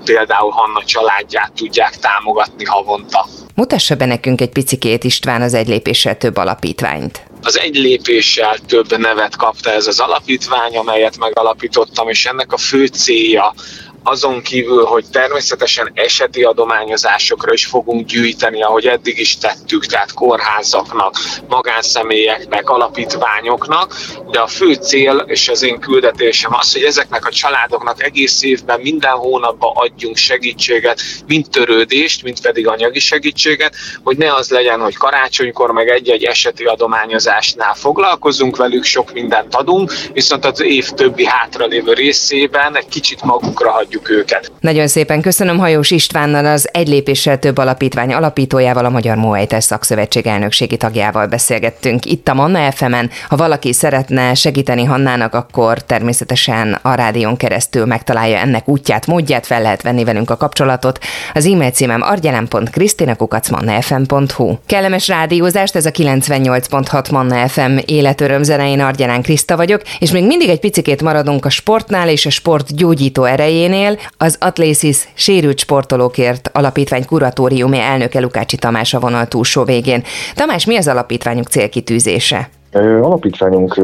például 0.05 0.51
Hanna 0.51 0.85
családját 0.85 1.53
tudják 1.53 1.97
támogatni 1.97 2.65
havonta. 2.65 3.27
Mutassa 3.61 3.95
be 3.95 4.07
nekünk 4.07 4.41
egy 4.41 4.49
picikét 4.49 5.05
István 5.05 5.43
az 5.43 5.55
egy 5.55 5.69
lépéssel 5.69 6.17
több 6.17 6.37
alapítványt. 6.37 7.23
Az 7.43 7.59
egy 7.59 7.77
lépéssel 7.77 8.59
több 8.67 8.99
nevet 8.99 9.37
kapta 9.37 9.71
ez 9.71 9.87
az 9.87 10.01
alapítvány, 10.01 10.77
amelyet 10.77 11.19
megalapítottam, 11.19 12.09
és 12.09 12.27
ennek 12.27 12.53
a 12.53 12.57
fő 12.57 12.87
célja 12.87 13.55
azon 14.03 14.43
kívül, 14.43 14.85
hogy 14.85 15.05
természetesen 15.13 15.91
eseti 15.95 16.43
adományozásokra 16.43 17.53
is 17.53 17.67
fogunk 17.67 18.07
gyűjteni, 18.07 18.63
ahogy 18.63 18.87
eddig 18.87 19.19
is 19.19 19.39
tettük, 19.39 19.87
tehát 19.87 20.13
kórházaknak, 20.13 21.15
magánszemélyeknek, 21.49 22.71
alapítványoknak, 22.71 23.95
de 24.31 24.41
a 24.41 24.47
fő 24.47 24.75
cél 24.75 25.25
és 25.27 25.49
az 25.49 25.63
én 25.63 25.79
küldetésem 25.81 26.55
az, 26.55 26.73
hogy 26.73 26.83
ezeknek 26.83 27.27
a 27.27 27.31
családoknak 27.31 28.03
egész 28.03 28.43
évben 28.43 28.81
minden 28.81 29.13
hónapban 29.13 29.73
adjunk 29.75 30.17
segítséget, 30.17 31.01
mind 31.27 31.47
törődést, 31.51 32.23
mind 32.23 32.41
pedig 32.41 32.67
anyagi 32.67 32.99
segítséget, 32.99 33.75
hogy 34.03 34.17
ne 34.17 34.35
az 34.35 34.51
legyen, 34.51 34.81
hogy 34.81 34.97
karácsonykor 34.97 35.71
meg 35.73 35.89
egy-egy 35.89 36.25
eseti 36.25 36.65
adományozásnál 36.65 37.75
foglalkozunk 37.75 38.57
velük, 38.57 38.85
sok 38.85 39.13
mindent 39.13 39.55
adunk, 39.55 39.93
viszont 40.13 40.45
az 40.45 40.61
év 40.61 40.89
többi 40.91 41.25
hátralévő 41.25 41.93
részében 41.93 42.77
egy 42.77 42.89
kicsit 42.89 43.23
magukra 43.23 43.71
hagyjuk 43.71 43.90
adjuk 43.91 44.11
őket. 44.11 44.53
Nagyon 44.61 44.89
szépen 44.89 45.21
köszönöm 45.21 45.59
Hajós 45.59 45.91
Istvánnal, 45.91 46.47
az 46.47 46.69
Egy 46.73 46.89
lépéssel 46.89 47.39
több 47.39 47.59
alapítvány 47.59 48.13
alapítójával, 48.13 48.85
a 48.85 48.91
Magyar 48.91 49.17
Muaytes 49.17 49.65
Szakszövetség 49.65 50.27
elnökségi 50.27 50.77
tagjával 50.77 51.27
beszélgettünk 51.27 52.05
itt 52.05 52.29
a 52.29 52.35
Manna 52.35 52.73
fm 52.73 52.95
-en. 52.95 53.11
Ha 53.29 53.37
valaki 53.37 53.73
szeretne 53.73 54.35
segíteni 54.35 54.85
Hannának, 54.85 55.35
akkor 55.35 55.83
természetesen 55.83 56.79
a 56.83 56.95
rádión 56.95 57.37
keresztül 57.37 57.87
megtalálja 57.87 58.39
ennek 58.39 58.69
útját, 58.69 59.07
módját, 59.07 59.47
fel 59.47 59.63
lehet 59.63 59.83
venni 59.83 60.05
velünk 60.05 60.31
a 60.31 60.37
kapcsolatot. 60.37 60.99
Az 61.35 61.47
e-mail 61.47 61.71
címem 61.71 62.03
argyelem.krisztinakukacmanna.fm.hu 62.03 64.55
Kellemes 64.67 65.09
rádiózást, 65.09 65.77
ez 65.77 65.87
a 65.87 65.91
98.6 65.91 67.11
Manna 67.11 67.49
FM 67.49 67.77
életöröm 67.87 68.43
zenei 68.43 68.79
Argyelán 68.81 69.23
Kriszta 69.23 69.57
vagyok, 69.57 69.83
és 69.99 70.11
még 70.11 70.27
mindig 70.27 70.49
egy 70.49 70.61
picikét 70.61 71.03
maradunk 71.03 71.45
a 71.45 71.51
sportnál 71.51 72.09
és 72.09 72.27
a 72.27 72.31
sport 72.31 72.77
gyógyító 72.77 73.25
erejénél. 73.25 73.80
Az 74.17 74.37
Atlésis 74.41 75.09
sérült 75.15 75.59
sportolókért 75.59 76.51
alapítvány 76.53 77.07
kuratóriumi 77.07 77.79
elnöke 77.79 78.21
Lukácsi 78.21 78.57
Tamás 78.57 78.95
a 78.95 79.01
vonal 79.01 79.27
túlsó 79.27 79.65
végén. 79.65 80.03
Tamás, 80.35 80.67
mi 80.67 80.77
az 80.77 80.89
alapítványuk 80.89 81.47
célkitűzése? 81.47 82.49
Alapítványunk 82.73 83.81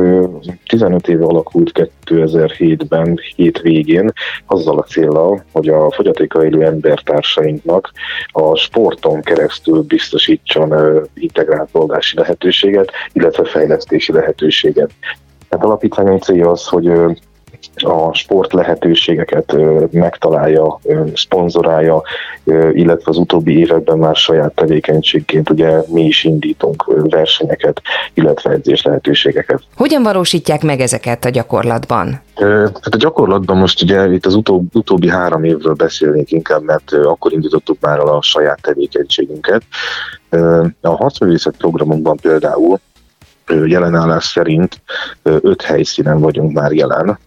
15 0.66 1.08
éve 1.08 1.24
alakult 1.24 1.90
2007-ben, 2.04 3.20
hét 3.36 3.60
végén, 3.60 4.12
azzal 4.46 4.78
a 4.78 4.82
célral, 4.82 5.44
hogy 5.52 5.68
a 5.68 5.90
fogyatékkal 5.90 6.44
élő 6.44 6.64
embertársainknak 6.64 7.92
a 8.28 8.56
sporton 8.56 9.22
keresztül 9.22 9.82
biztosítson 9.82 10.74
integrált 11.14 11.68
oldási 11.72 12.18
lehetőséget, 12.18 12.90
illetve 13.12 13.44
fejlesztési 13.44 14.12
lehetőséget. 14.12 14.90
Tehát 15.48 15.64
alapítványunk 15.64 16.22
célja 16.22 16.50
az, 16.50 16.66
hogy 16.66 16.90
a 17.74 18.14
sport 18.14 18.52
lehetőségeket 18.52 19.56
megtalálja, 19.90 20.80
szponzorálja, 21.14 22.02
illetve 22.72 23.10
az 23.10 23.16
utóbbi 23.16 23.58
években 23.58 23.98
már 23.98 24.16
saját 24.16 24.54
tevékenységként 24.54 25.50
ugye 25.50 25.82
mi 25.86 26.04
is 26.04 26.24
indítunk 26.24 26.84
versenyeket, 26.86 27.82
illetve 28.14 28.50
edzés 28.50 28.82
lehetőségeket. 28.82 29.62
Hogyan 29.76 30.02
valósítják 30.02 30.62
meg 30.62 30.80
ezeket 30.80 31.24
a 31.24 31.30
gyakorlatban? 31.30 32.20
Hát 32.80 32.94
a 32.94 32.96
gyakorlatban 32.96 33.56
most 33.56 33.82
ugye 33.82 34.12
itt 34.12 34.26
az 34.26 34.34
utó, 34.34 34.64
utóbbi 34.72 35.08
három 35.08 35.44
évről 35.44 35.74
beszélnék 35.74 36.32
inkább, 36.32 36.62
mert 36.62 36.92
akkor 36.92 37.32
indítottuk 37.32 37.76
már 37.80 37.98
a 37.98 38.22
saját 38.22 38.62
tevékenységünket. 38.62 39.62
A 40.80 40.88
harcművészet 40.88 41.56
programunkban 41.56 42.16
például 42.16 42.80
jelenállás 43.64 44.24
szerint 44.24 44.80
öt 45.22 45.62
helyszínen 45.62 46.20
vagyunk 46.20 46.52
már 46.52 46.72
jelen, 46.72 47.18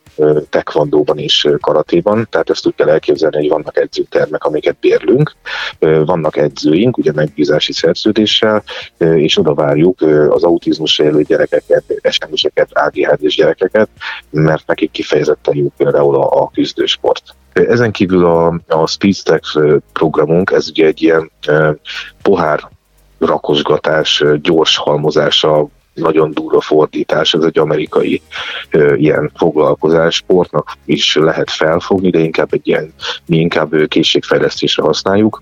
tekvandóban 0.49 1.17
és 1.17 1.47
karatéban, 1.59 2.27
tehát 2.29 2.49
ezt 2.49 2.67
úgy 2.67 2.75
kell 2.75 2.89
elképzelni, 2.89 3.38
hogy 3.38 3.49
vannak 3.49 3.77
edzőtermek, 3.77 4.43
amiket 4.43 4.75
bérlünk, 4.79 5.35
vannak 5.79 6.38
edzőink, 6.38 6.97
ugye 6.97 7.11
megbízási 7.11 7.73
szerződéssel, 7.73 8.63
és 8.97 9.38
oda 9.38 9.53
várjuk 9.53 10.01
az 10.29 10.43
autizmus 10.43 10.99
élő 10.99 11.21
gyerekeket, 11.21 11.83
SMS-eket, 12.09 12.69
ADHD-s 12.73 13.35
gyerekeket, 13.35 13.89
mert 14.29 14.67
nekik 14.67 14.91
kifejezetten 14.91 15.55
jó 15.55 15.71
például 15.77 16.15
a, 16.15 16.41
a 16.41 16.49
küzdősport. 16.53 17.23
Ezen 17.53 17.91
kívül 17.91 18.25
a, 18.25 18.59
a 18.67 18.88
SpeedStack 18.88 19.43
programunk, 19.93 20.51
ez 20.51 20.69
ugye 20.69 20.85
egy 20.85 21.01
ilyen 21.01 21.31
pohár 22.21 22.69
rakosgatás, 23.19 24.23
gyors 24.41 24.77
halmozása 24.77 25.67
nagyon 26.00 26.32
durva 26.32 26.62
fordítás, 26.62 27.34
ez 27.34 27.44
egy 27.44 27.60
amerikai 27.60 28.22
ö, 28.70 28.96
ilyen 28.96 29.32
foglalkozás, 29.36 30.15
sportnak 30.15 30.77
is 30.86 31.15
lehet 31.15 31.51
felfogni, 31.51 32.10
de 32.10 32.20
inkább 32.20 32.53
egy 32.53 32.68
ilyen, 32.68 32.94
mi 33.25 33.38
inkább 33.38 33.88
készségfejlesztésre 33.88 34.84
használjuk. 34.84 35.41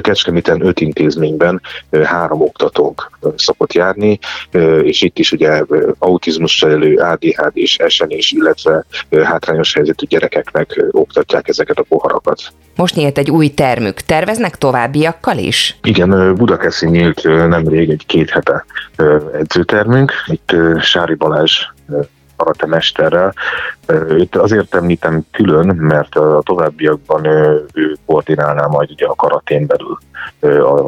Kecskeméten 0.00 0.66
öt 0.66 0.80
intézményben 0.80 1.60
három 2.04 2.40
oktatónk 2.40 3.10
szokott 3.36 3.72
járni, 3.72 4.18
és 4.82 5.02
itt 5.02 5.18
is 5.18 5.32
ugye 5.32 5.62
autizmussal 5.98 6.70
elő 6.70 6.96
ADHD 6.96 7.50
és 7.52 7.76
SNS, 7.88 8.32
illetve 8.32 8.84
hátrányos 9.24 9.74
helyzetű 9.74 10.06
gyerekeknek 10.06 10.84
oktatják 10.90 11.48
ezeket 11.48 11.78
a 11.78 11.82
poharakat. 11.82 12.42
Most 12.76 12.94
nyílt 12.94 13.18
egy 13.18 13.30
új 13.30 13.48
termük. 13.48 14.00
Terveznek 14.00 14.56
továbbiakkal 14.56 15.38
is? 15.38 15.78
Igen, 15.82 16.34
Budakeszi 16.34 16.88
nyílt 16.88 17.22
nemrég 17.48 17.90
egy 17.90 18.06
két 18.06 18.30
hete 18.30 18.64
edzőtermünk. 19.32 20.12
Itt 20.26 20.54
Sári 20.80 21.14
Balázs 21.14 21.66
karate 22.38 22.66
mesterrel. 22.66 23.34
Őt 23.86 24.36
azért 24.36 24.74
említem 24.74 25.22
külön, 25.32 25.66
mert 25.66 26.14
a 26.14 26.40
továbbiakban 26.44 27.26
ő 27.72 27.96
koordinálná 28.06 28.66
majd 28.66 28.90
ugye 28.90 29.06
a 29.06 29.14
karatén 29.14 29.66
belül 29.66 29.98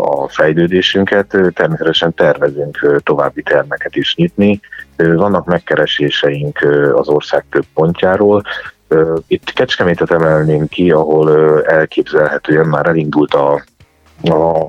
a 0.02 0.28
fejlődésünket. 0.28 1.36
Természetesen 1.54 2.14
tervezünk 2.14 3.00
további 3.02 3.42
termeket 3.42 3.96
is 3.96 4.14
nyitni. 4.14 4.60
Vannak 4.96 5.46
megkereséseink 5.46 6.58
az 6.92 7.08
ország 7.08 7.44
több 7.50 7.64
pontjáról, 7.74 8.42
itt 9.26 9.52
Kecskemétet 9.52 10.10
emelném 10.10 10.68
ki, 10.68 10.90
ahol 10.90 11.62
elképzelhetően 11.64 12.66
már 12.66 12.86
elindult 12.86 13.34
a 13.34 13.64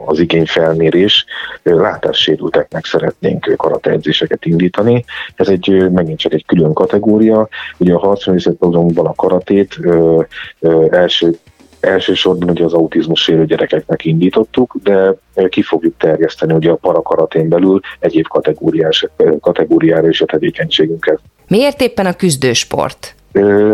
az 0.05 0.19
igényfelmérés, 0.19 1.25
látássérülteknek 1.63 2.85
szeretnénk 2.85 3.53
karateedzéseket 3.57 4.45
indítani. 4.45 5.05
Ez 5.35 5.47
egy 5.47 5.89
megint 5.91 6.19
csak 6.19 6.33
egy 6.33 6.45
külön 6.45 6.73
kategória. 6.73 7.47
Ugye 7.77 7.93
a 7.93 7.99
harcművészet 7.99 8.55
programban 8.55 9.05
a 9.05 9.15
karatét 9.15 9.77
ö, 9.81 10.21
ö, 10.59 10.85
első 10.91 11.37
Elsősorban 11.81 12.49
ugye 12.49 12.63
az 12.63 12.73
autizmus 12.73 13.27
élő 13.27 13.45
gyerekeknek 13.45 14.05
indítottuk, 14.05 14.75
de 14.83 15.13
ki 15.49 15.61
fogjuk 15.61 15.97
terjeszteni 15.97 16.53
ugye 16.53 16.71
a 16.71 16.75
parakaratén 16.75 17.49
belül 17.49 17.79
egyéb 17.99 18.27
kategóriás, 18.27 19.07
kategóriára 19.39 20.07
is 20.07 20.21
a 20.21 20.25
tevékenységünket. 20.25 21.19
Miért 21.47 21.81
éppen 21.81 22.05
a 22.05 22.13
küzdősport? 22.13 23.15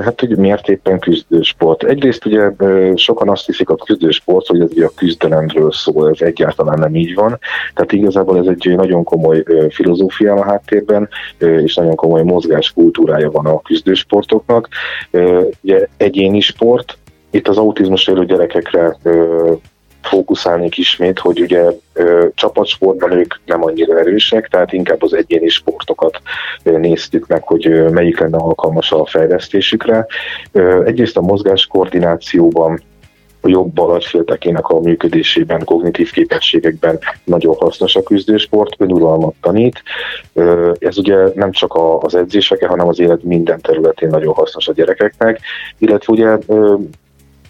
Hát, 0.03 0.19
hogy 0.19 0.37
miért 0.37 0.69
éppen 0.69 0.99
küzdősport? 0.99 1.83
Egyrészt 1.83 2.25
ugye 2.25 2.51
sokan 2.95 3.29
azt 3.29 3.45
hiszik 3.45 3.69
a 3.69 3.75
küzdősport, 3.75 4.47
hogy 4.47 4.61
ez 4.61 4.71
ugye 4.71 4.85
a 4.85 4.91
küzdelemről 4.95 5.71
szól, 5.71 6.09
ez 6.09 6.21
egyáltalán 6.21 6.79
nem 6.79 6.95
így 6.95 7.13
van. 7.13 7.39
Tehát 7.73 7.91
igazából 7.91 8.37
ez 8.37 8.45
egy 8.45 8.75
nagyon 8.75 9.03
komoly 9.03 9.43
filozófia 9.69 10.33
a 10.33 10.43
háttérben, 10.43 11.09
és 11.37 11.75
nagyon 11.75 11.95
komoly 11.95 12.23
mozgáskultúrája 12.23 13.31
van 13.31 13.45
a 13.45 13.61
küzdősportoknak. 13.61 14.67
Ugye 15.61 15.87
egyéni 15.97 16.39
sport, 16.39 16.97
itt 17.31 17.47
az 17.47 17.57
autizmus 17.57 18.07
élő 18.07 18.25
gyerekekre 18.25 18.97
fókuszálnék 20.07 20.77
ismét, 20.77 21.19
hogy 21.19 21.41
ugye 21.41 21.63
ö, 21.93 22.27
csapatsportban 22.35 23.11
ők 23.11 23.33
nem 23.45 23.63
annyira 23.63 23.99
erősek, 23.99 24.47
tehát 24.47 24.73
inkább 24.73 25.03
az 25.03 25.13
egyéni 25.13 25.47
sportokat 25.47 26.21
ö, 26.63 26.77
néztük 26.77 27.27
meg, 27.27 27.43
hogy 27.43 27.67
ö, 27.67 27.89
melyik 27.89 28.19
lenne 28.19 28.37
alkalmas 28.37 28.91
a 28.91 29.05
fejlesztésükre. 29.05 30.05
Ö, 30.51 30.83
egyrészt 30.85 31.17
a 31.17 31.21
mozgás 31.21 31.65
koordinációban 31.65 32.81
a 33.41 33.49
jobb 33.49 33.77
agyféltekének 33.77 34.67
a 34.67 34.79
működésében, 34.79 35.63
kognitív 35.63 36.11
képességekben 36.11 36.99
nagyon 37.23 37.55
hasznos 37.55 37.95
a 37.95 38.03
küzdősport, 38.03 38.75
önuralmat 38.77 39.35
tanít. 39.41 39.83
Ez 40.79 40.97
ugye 40.97 41.17
nem 41.33 41.51
csak 41.51 41.79
az 41.99 42.15
edzéseke, 42.15 42.67
hanem 42.67 42.87
az 42.87 42.99
élet 42.99 43.23
minden 43.23 43.61
területén 43.61 44.09
nagyon 44.09 44.33
hasznos 44.33 44.67
a 44.67 44.73
gyerekeknek, 44.73 45.39
illetve 45.77 46.13
ugye 46.13 46.37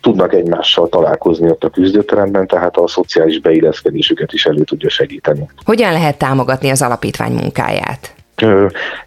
tudnak 0.07 0.33
egymással 0.33 0.89
találkozni 0.89 1.49
ott 1.49 1.63
a 1.63 1.69
küzdőteremben, 1.69 2.47
tehát 2.47 2.77
a 2.77 2.87
szociális 2.87 3.39
beilleszkedésüket 3.39 4.33
is 4.33 4.45
elő 4.45 4.63
tudja 4.63 4.89
segíteni. 4.89 5.49
Hogyan 5.65 5.91
lehet 5.91 6.17
támogatni 6.17 6.69
az 6.69 6.81
alapítvány 6.81 7.31
munkáját? 7.31 8.15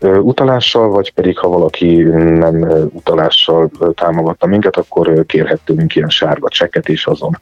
Utalással, 0.01 0.89
vagy 0.89 1.13
pedig 1.13 1.39
ha 1.39 1.49
valaki 1.49 2.03
nem 2.13 2.89
utalással 2.93 3.71
támogatta 3.95 4.47
minket, 4.47 4.77
akkor 4.77 5.27
kérhet 5.27 5.61
tőlünk 5.65 5.95
ilyen 5.95 6.09
sárga 6.09 6.49
csekket 6.49 6.89
is 6.89 7.07
azon. 7.07 7.41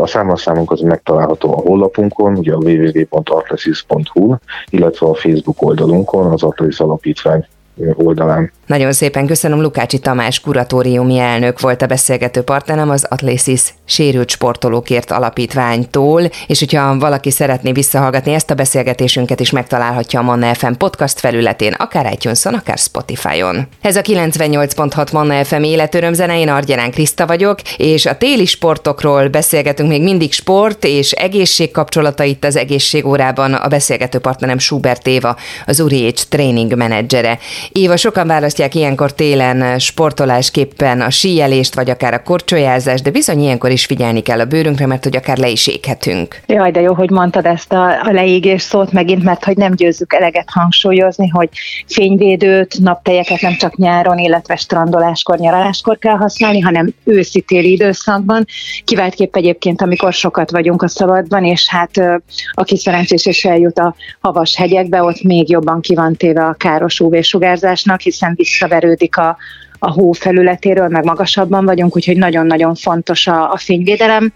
A 0.00 0.06
számlaszámunk 0.06 0.70
az 0.70 0.80
megtalálható 0.80 1.52
a 1.52 1.60
honlapunkon, 1.60 2.36
ugye 2.36 2.52
a 2.52 2.56
www.artlesis.hu, 2.56 4.34
illetve 4.70 5.06
a 5.06 5.14
Facebook 5.14 5.62
oldalunkon, 5.62 6.32
az 6.32 6.42
Artlesis 6.42 6.80
Alapítvány 6.80 7.46
oldalán. 7.94 8.52
Nagyon 8.66 8.92
szépen 8.92 9.26
köszönöm, 9.26 9.60
Lukácsi 9.60 9.98
Tamás 9.98 10.40
kuratóriumi 10.40 11.18
elnök 11.18 11.60
volt 11.60 11.82
a 11.82 11.86
beszélgető 11.86 12.42
partnerem 12.42 12.90
az 12.90 13.06
Atlésis 13.08 13.60
sérült 13.84 14.30
sportolókért 14.30 15.10
alapítványtól, 15.10 16.22
és 16.46 16.58
hogyha 16.58 16.98
valaki 16.98 17.30
szeretné 17.30 17.72
visszahallgatni 17.72 18.32
ezt 18.32 18.50
a 18.50 18.54
beszélgetésünket 18.54 19.40
is 19.40 19.50
megtalálhatja 19.50 20.20
a 20.20 20.22
Manna 20.22 20.54
FM 20.54 20.72
podcast 20.72 21.20
felületén, 21.20 21.72
akár 21.72 22.12
itunes 22.12 22.44
akár 22.44 22.78
Spotify-on. 22.78 23.68
Ez 23.80 23.96
a 23.96 24.00
98.6 24.00 25.12
Manna 25.12 25.44
FM 25.44 25.62
életörömzene, 25.62 26.38
én 26.38 26.48
Argyelán 26.48 26.90
Kriszta 26.90 27.26
vagyok, 27.26 27.58
és 27.76 28.06
a 28.06 28.16
téli 28.16 28.46
sportokról 28.46 29.28
beszélgetünk 29.28 29.88
még 29.88 30.02
mindig 30.02 30.32
sport 30.32 30.84
és 30.84 31.12
egészség 31.12 31.70
kapcsolata 31.70 32.24
itt 32.24 32.44
az 32.44 32.56
egészségórában 32.56 33.54
a 33.54 33.68
beszélgető 33.68 34.18
partnerem 34.18 34.58
Schubert 34.58 35.06
Éva, 35.06 35.36
az 35.66 35.80
Uriécs 35.80 36.22
tréning 36.22 36.76
menedzsere. 36.76 37.38
Éva, 37.72 37.96
sokan 37.96 38.26
választ 38.26 38.54
tartják 38.56 38.82
ilyenkor 38.82 39.12
télen 39.12 39.78
sportolásképpen 39.78 41.00
a 41.00 41.10
síjelést, 41.10 41.74
vagy 41.74 41.90
akár 41.90 42.14
a 42.14 42.22
korcsolyázást, 42.22 43.02
de 43.02 43.10
bizony 43.10 43.40
ilyenkor 43.40 43.70
is 43.70 43.84
figyelni 43.84 44.20
kell 44.20 44.40
a 44.40 44.44
bőrünkre, 44.44 44.86
mert 44.86 45.04
hogy 45.04 45.16
akár 45.16 45.38
le 45.38 45.48
is 45.48 45.66
éghetünk. 45.66 46.40
Jaj, 46.46 46.70
de 46.70 46.80
jó, 46.80 46.94
hogy 46.94 47.10
mondtad 47.10 47.46
ezt 47.46 47.72
a, 47.72 48.00
a 48.02 48.12
leégés 48.12 48.62
szót 48.62 48.92
megint, 48.92 49.22
mert 49.22 49.44
hogy 49.44 49.56
nem 49.56 49.74
győzzük 49.74 50.12
eleget 50.12 50.48
hangsúlyozni, 50.50 51.28
hogy 51.28 51.48
fényvédőt, 51.86 52.78
naptejeket 52.78 53.40
nem 53.40 53.56
csak 53.56 53.76
nyáron, 53.76 54.18
illetve 54.18 54.56
strandoláskor, 54.56 55.38
nyaraláskor 55.38 55.98
kell 55.98 56.16
használni, 56.16 56.60
hanem 56.60 56.94
őszi-téli 57.04 57.72
időszakban. 57.72 58.44
Kiváltképp 58.84 59.36
egyébként, 59.36 59.82
amikor 59.82 60.12
sokat 60.12 60.50
vagyunk 60.50 60.82
a 60.82 60.88
szabadban, 60.88 61.44
és 61.44 61.68
hát 61.68 61.90
aki 62.52 62.76
szerencsés 62.76 63.26
és 63.26 63.44
eljut 63.44 63.78
a 63.78 63.94
havas 64.20 64.56
hegyekbe, 64.56 65.02
ott 65.02 65.22
még 65.22 65.48
jobban 65.48 65.80
ki 65.80 65.94
van 65.94 66.14
téve 66.14 66.44
a 66.44 66.54
káros 66.54 67.00
UV-sugárzásnak, 67.00 68.00
hiszen 68.00 68.34
visszaverődik 68.46 69.16
a, 69.16 69.36
a 69.78 69.90
hó 69.90 70.12
felületéről, 70.12 70.88
meg 70.88 71.04
magasabban 71.04 71.64
vagyunk, 71.64 71.96
úgyhogy 71.96 72.16
nagyon-nagyon 72.16 72.74
fontos 72.74 73.26
a, 73.26 73.52
a 73.52 73.56
fényvédelem. 73.56 74.32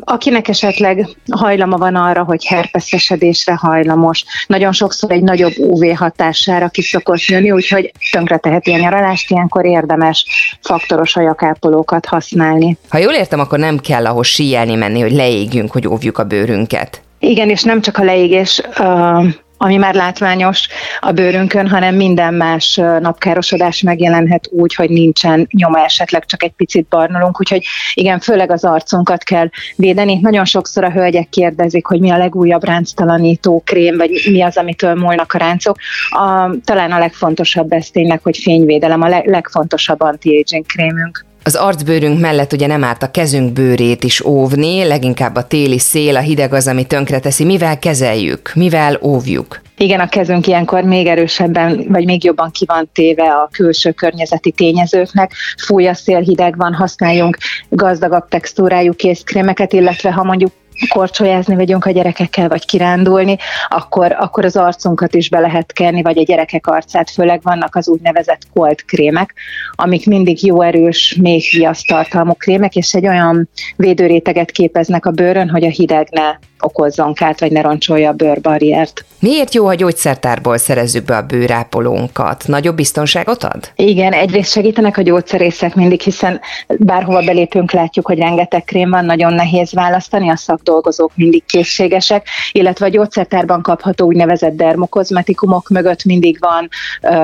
Akinek 0.00 0.48
esetleg 0.48 1.06
hajlama 1.30 1.76
van 1.76 1.94
arra, 1.94 2.24
hogy 2.24 2.44
herpeszesedésre 2.44 3.54
hajlamos, 3.54 4.24
nagyon 4.46 4.72
sokszor 4.72 5.10
egy 5.10 5.22
nagyobb 5.22 5.52
UV 5.58 5.96
hatására 5.96 6.68
ki 6.68 6.82
szokott 6.82 7.24
jönni, 7.24 7.50
úgyhogy 7.50 7.92
teheti 8.40 8.72
a 8.72 8.78
nyaralást, 8.78 9.30
ilyenkor 9.30 9.66
érdemes 9.66 10.24
faktoros 10.62 11.16
ajakápolókat 11.16 12.06
használni. 12.06 12.76
Ha 12.88 12.98
jól 12.98 13.12
értem, 13.12 13.40
akkor 13.40 13.58
nem 13.58 13.78
kell 13.78 14.06
ahhoz 14.06 14.26
síelni 14.26 14.74
menni, 14.74 15.00
hogy 15.00 15.12
leégjünk, 15.12 15.70
hogy 15.70 15.88
óvjuk 15.88 16.18
a 16.18 16.24
bőrünket. 16.24 17.02
Igen, 17.18 17.48
és 17.48 17.62
nem 17.62 17.80
csak 17.80 17.98
a 17.98 18.04
leégés 18.04 18.62
uh, 18.78 19.24
ami 19.58 19.76
már 19.76 19.94
látványos 19.94 20.68
a 21.00 21.12
bőrünkön, 21.12 21.68
hanem 21.68 21.94
minden 21.94 22.34
más 22.34 22.74
napkárosodás 23.00 23.80
megjelenhet 23.80 24.48
úgy, 24.50 24.74
hogy 24.74 24.90
nincsen 24.90 25.48
nyoma, 25.50 25.84
esetleg 25.84 26.24
csak 26.24 26.42
egy 26.42 26.52
picit 26.52 26.86
barnulunk, 26.88 27.40
úgyhogy 27.40 27.64
igen, 27.94 28.20
főleg 28.20 28.50
az 28.50 28.64
arcunkat 28.64 29.22
kell 29.22 29.48
védeni. 29.76 30.18
Nagyon 30.20 30.44
sokszor 30.44 30.84
a 30.84 30.90
hölgyek 30.90 31.28
kérdezik, 31.28 31.86
hogy 31.86 32.00
mi 32.00 32.10
a 32.10 32.16
legújabb 32.16 32.64
ránctalanító 32.64 33.62
krém, 33.66 33.96
vagy 33.96 34.28
mi 34.30 34.42
az, 34.42 34.56
amitől 34.56 34.94
múlnak 34.94 35.32
a 35.32 35.38
ráncok. 35.38 35.76
A, 36.10 36.50
talán 36.64 36.92
a 36.92 36.98
legfontosabb 36.98 37.72
ez 37.72 37.90
tényleg, 37.90 38.20
hogy 38.22 38.36
fényvédelem, 38.36 39.02
a 39.02 39.22
legfontosabb 39.24 40.00
anti-aging 40.00 40.66
krémünk. 40.66 41.27
Az 41.42 41.54
arcbőrünk 41.54 42.20
mellett 42.20 42.52
ugye 42.52 42.66
nem 42.66 42.84
árt 42.84 43.02
a 43.02 43.10
kezünk 43.10 43.52
bőrét 43.52 44.04
is 44.04 44.24
óvni, 44.24 44.84
leginkább 44.84 45.36
a 45.36 45.46
téli 45.46 45.78
szél, 45.78 46.16
a 46.16 46.20
hideg 46.20 46.52
az, 46.52 46.66
ami 46.66 46.84
tönkreteszi. 46.84 47.44
Mivel 47.44 47.78
kezeljük? 47.78 48.52
Mivel 48.54 48.98
óvjuk? 49.02 49.60
Igen, 49.76 50.00
a 50.00 50.08
kezünk 50.08 50.46
ilyenkor 50.46 50.82
még 50.82 51.06
erősebben, 51.06 51.84
vagy 51.88 52.04
még 52.04 52.24
jobban 52.24 52.50
ki 52.50 52.64
van 52.66 52.90
téve 52.92 53.24
a 53.24 53.48
külső 53.52 53.92
környezeti 53.92 54.50
tényezőknek. 54.50 55.32
Fúj 55.56 55.86
a 55.88 55.94
szél, 55.94 56.20
hideg 56.20 56.56
van, 56.56 56.74
használjunk 56.74 57.36
gazdagabb 57.68 58.28
textúrájú 58.28 58.92
kézkrémeket, 58.92 59.72
illetve 59.72 60.12
ha 60.12 60.24
mondjuk 60.24 60.52
korcsolyázni 60.88 61.54
vagyunk 61.54 61.84
a 61.84 61.90
gyerekekkel, 61.90 62.48
vagy 62.48 62.66
kirándulni, 62.66 63.36
akkor, 63.68 64.12
akkor 64.18 64.44
az 64.44 64.56
arcunkat 64.56 65.14
is 65.14 65.28
be 65.28 65.38
lehet 65.38 65.72
kenni, 65.72 66.02
vagy 66.02 66.18
a 66.18 66.22
gyerekek 66.22 66.66
arcát, 66.66 67.10
főleg 67.10 67.42
vannak 67.42 67.74
az 67.74 67.88
úgynevezett 67.88 68.42
kolt 68.52 68.84
krémek, 68.84 69.34
amik 69.72 70.06
mindig 70.06 70.44
jó 70.44 70.62
erős, 70.62 71.16
még 71.20 71.42
viasztartalmú 71.52 72.32
krémek, 72.32 72.76
és 72.76 72.94
egy 72.94 73.06
olyan 73.06 73.48
védőréteget 73.76 74.50
képeznek 74.50 75.06
a 75.06 75.10
bőrön, 75.10 75.48
hogy 75.48 75.64
a 75.64 75.70
hideg 75.70 76.08
ne 76.10 76.47
okozzon 76.60 77.14
kárt, 77.14 77.40
vagy 77.40 77.52
ne 77.52 77.60
roncsolja 77.60 78.10
a 78.10 78.12
bőrbarriert. 78.12 79.04
Miért 79.20 79.54
jó, 79.54 79.64
ha 79.64 79.74
gyógyszertárból 79.74 80.58
szerezzük 80.58 81.04
be 81.04 81.16
a 81.16 81.22
bőrápolónkat? 81.22 82.44
Nagyobb 82.46 82.76
biztonságot 82.76 83.44
ad? 83.44 83.70
Igen, 83.76 84.12
egyrészt 84.12 84.50
segítenek 84.50 84.96
a 84.96 85.02
gyógyszerészek 85.02 85.74
mindig, 85.74 86.00
hiszen 86.00 86.40
bárhova 86.78 87.22
belépünk, 87.22 87.72
látjuk, 87.72 88.06
hogy 88.06 88.18
rengeteg 88.18 88.64
krém 88.64 88.90
van, 88.90 89.04
nagyon 89.04 89.32
nehéz 89.32 89.72
választani, 89.72 90.30
a 90.30 90.36
szakdolgozók 90.36 91.12
mindig 91.14 91.44
készségesek, 91.46 92.26
illetve 92.52 92.86
a 92.86 92.88
gyógyszertárban 92.88 93.62
kapható 93.62 94.06
úgynevezett 94.06 94.56
dermokozmetikumok 94.56 95.68
mögött 95.68 96.04
mindig 96.04 96.38
van 96.40 96.68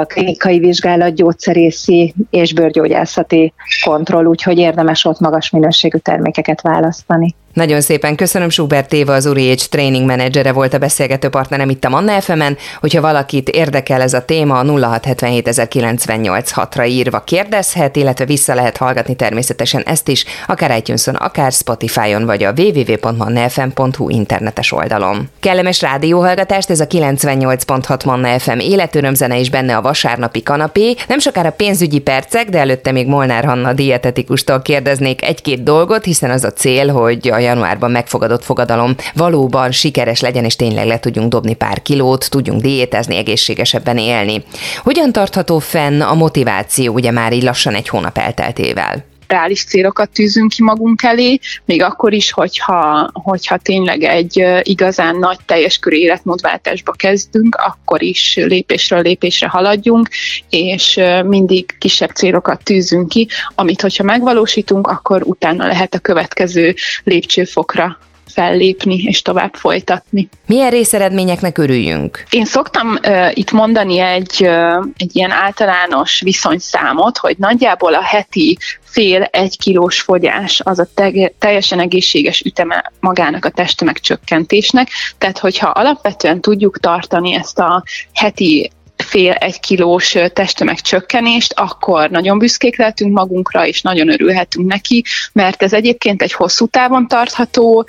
klinikai 0.06 0.58
vizsgálat, 0.58 1.14
gyógyszerészi 1.14 2.14
és 2.30 2.52
bőrgyógyászati 2.52 3.52
kontroll, 3.84 4.24
úgyhogy 4.24 4.58
érdemes 4.58 5.04
ott 5.04 5.20
magas 5.20 5.50
minőségű 5.50 5.98
termékeket 5.98 6.60
választani. 6.60 7.34
Nagyon 7.54 7.80
szépen 7.80 8.16
köszönöm, 8.16 8.48
Schubert 8.48 8.92
Éva, 8.92 9.14
az 9.14 9.26
Uri 9.26 9.50
Age 9.50 9.62
Training 9.70 10.06
Managere 10.06 10.52
volt 10.52 10.74
a 10.74 10.78
beszélgető 10.78 11.28
partnerem 11.28 11.70
itt 11.70 11.84
a 11.84 11.88
Manna 11.88 12.20
fm 12.20 12.42
Hogyha 12.80 13.00
valakit 13.00 13.48
érdekel 13.48 14.00
ez 14.00 14.14
a 14.14 14.24
téma, 14.24 14.64
0677 14.64 16.74
ra 16.74 16.84
írva 16.84 17.20
kérdezhet, 17.20 17.96
illetve 17.96 18.24
vissza 18.24 18.54
lehet 18.54 18.76
hallgatni 18.76 19.16
természetesen 19.16 19.82
ezt 19.82 20.08
is, 20.08 20.24
akár 20.46 20.76
itunes 20.76 21.06
akár 21.06 21.52
Spotify-on, 21.52 22.24
vagy 22.24 22.42
a 22.42 22.52
www.mannafm.hu 22.56 24.08
internetes 24.08 24.72
oldalon. 24.72 25.28
Kellemes 25.40 25.80
rádióhallgatást, 25.80 26.70
ez 26.70 26.80
a 26.80 26.86
98.6 26.86 28.04
Manna 28.04 28.38
FM 28.38 28.58
életörömzene 28.58 29.38
is 29.38 29.50
benne 29.50 29.76
a 29.76 29.82
vasárnapi 29.82 30.42
kanapé. 30.42 30.94
Nem 31.08 31.18
sokára 31.18 31.50
pénzügyi 31.50 31.98
percek, 31.98 32.48
de 32.48 32.58
előtte 32.58 32.92
még 32.92 33.06
Molnár 33.06 33.44
Hanna 33.44 33.72
dietetikustól 33.72 34.62
kérdeznék 34.62 35.24
egy-két 35.24 35.62
dolgot, 35.62 36.04
hiszen 36.04 36.30
az 36.30 36.44
a 36.44 36.52
cél, 36.52 36.88
hogy 36.88 37.28
a 37.28 37.42
januárban 37.44 37.90
megfogadott 37.90 38.44
fogadalom 38.44 38.94
valóban 39.14 39.70
sikeres 39.70 40.20
legyen, 40.20 40.44
és 40.44 40.56
tényleg 40.56 40.86
le 40.86 40.98
tudjunk 40.98 41.28
dobni 41.28 41.54
pár 41.54 41.82
kilót, 41.82 42.30
tudjunk 42.30 42.60
diétezni, 42.60 43.16
egészségesebben 43.16 43.98
élni. 43.98 44.44
Hogyan 44.82 45.12
tartható 45.12 45.58
fenn 45.58 46.00
a 46.00 46.14
motiváció, 46.14 46.92
ugye 46.92 47.10
már 47.10 47.32
így 47.32 47.42
lassan 47.42 47.74
egy 47.74 47.88
hónap 47.88 48.18
elteltével? 48.18 49.04
Reális 49.28 49.64
célokat 49.64 50.10
tűzünk 50.10 50.50
ki 50.50 50.62
magunk 50.62 51.02
elé, 51.02 51.38
még 51.64 51.82
akkor 51.82 52.12
is, 52.12 52.32
hogyha, 52.32 53.10
hogyha 53.12 53.56
tényleg 53.56 54.02
egy 54.02 54.44
igazán 54.62 55.16
nagy 55.16 55.38
teljes 55.46 55.78
körű 55.78 55.96
életmódváltásba 55.96 56.92
kezdünk, 56.92 57.54
akkor 57.54 58.02
is 58.02 58.34
lépésről 58.36 59.00
lépésre 59.00 59.48
haladjunk, 59.48 60.08
és 60.50 61.00
mindig 61.24 61.78
kisebb 61.78 62.10
célokat 62.10 62.64
tűzünk 62.64 63.08
ki, 63.08 63.28
amit 63.54 63.80
hogyha 63.80 64.04
megvalósítunk, 64.04 64.86
akkor 64.86 65.22
utána 65.22 65.66
lehet 65.66 65.94
a 65.94 65.98
következő 65.98 66.74
lépcsőfokra 67.04 67.98
fellépni 68.34 69.02
és 69.02 69.22
tovább 69.22 69.54
folytatni. 69.54 70.28
Milyen 70.46 70.70
részeredményeknek 70.70 71.58
örüljünk? 71.58 72.24
Én 72.30 72.44
szoktam 72.44 72.98
uh, 73.06 73.38
itt 73.38 73.50
mondani 73.50 73.98
egy, 73.98 74.36
uh, 74.40 74.86
egy 74.96 75.16
ilyen 75.16 75.30
általános 75.30 76.20
viszonyszámot, 76.20 77.18
hogy 77.18 77.36
nagyjából 77.38 77.94
a 77.94 78.02
heti 78.02 78.58
fél 78.94 79.22
egy 79.22 79.58
kilós 79.58 80.00
fogyás 80.00 80.60
az 80.64 80.78
a 80.78 80.86
te- 80.94 81.32
teljesen 81.38 81.80
egészséges 81.80 82.40
üteme 82.40 82.92
magának 83.00 83.44
a 83.44 83.50
testtömeg 83.50 83.98
csökkentésnek. 83.98 84.88
Tehát, 85.18 85.38
hogyha 85.38 85.68
alapvetően 85.68 86.40
tudjuk 86.40 86.80
tartani 86.80 87.34
ezt 87.34 87.58
a 87.58 87.82
heti 88.12 88.70
fél 88.96 89.32
egy 89.32 89.60
kilós 89.60 90.16
testtömeg 90.32 90.80
csökkenést, 90.80 91.52
akkor 91.52 92.10
nagyon 92.10 92.38
büszkék 92.38 92.76
lehetünk 92.76 93.12
magunkra, 93.12 93.66
és 93.66 93.82
nagyon 93.82 94.08
örülhetünk 94.08 94.68
neki, 94.68 95.04
mert 95.32 95.62
ez 95.62 95.72
egyébként 95.72 96.22
egy 96.22 96.32
hosszú 96.32 96.66
távon 96.66 97.08
tartható 97.08 97.86